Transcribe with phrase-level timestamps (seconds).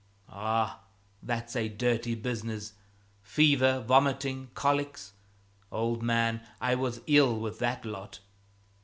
[0.33, 0.81] "Ah,
[1.21, 2.73] that's a dirty business
[3.21, 5.13] fever, vomiting, colics;
[5.71, 8.19] old man, I was ill with that lot!"